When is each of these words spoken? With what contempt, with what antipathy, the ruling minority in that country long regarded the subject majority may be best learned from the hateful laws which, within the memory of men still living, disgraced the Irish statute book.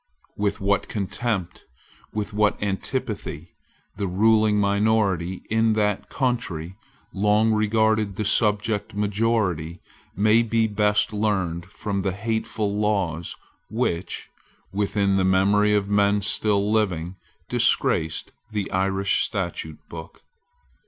With 0.35 0.59
what 0.59 0.87
contempt, 0.87 1.65
with 2.11 2.33
what 2.33 2.59
antipathy, 2.59 3.51
the 3.97 4.07
ruling 4.07 4.57
minority 4.59 5.43
in 5.51 5.73
that 5.73 6.09
country 6.09 6.75
long 7.13 7.51
regarded 7.51 8.15
the 8.15 8.25
subject 8.25 8.95
majority 8.95 9.79
may 10.15 10.41
be 10.41 10.65
best 10.65 11.13
learned 11.13 11.67
from 11.67 12.01
the 12.01 12.13
hateful 12.13 12.75
laws 12.75 13.35
which, 13.69 14.31
within 14.73 15.17
the 15.17 15.23
memory 15.23 15.75
of 15.75 15.87
men 15.87 16.21
still 16.23 16.71
living, 16.71 17.17
disgraced 17.47 18.31
the 18.49 18.71
Irish 18.71 19.21
statute 19.21 19.87
book. 19.87 20.23